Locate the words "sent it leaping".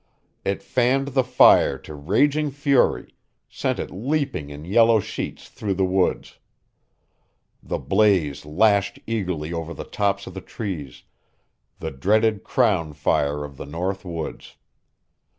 3.47-4.49